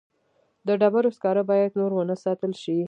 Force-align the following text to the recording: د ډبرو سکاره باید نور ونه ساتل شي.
د 0.67 0.69
ډبرو 0.81 1.09
سکاره 1.17 1.43
باید 1.49 1.71
نور 1.79 1.91
ونه 1.93 2.15
ساتل 2.23 2.51
شي. 2.61 2.77